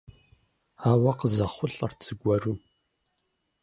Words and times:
Ауэ 0.89 1.11
къызэхъулӀэрт 1.19 1.99
зыгуэру. 2.05 2.55